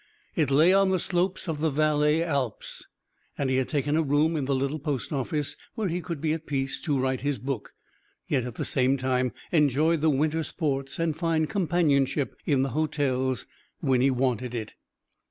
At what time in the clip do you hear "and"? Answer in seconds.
3.37-3.51, 10.97-11.15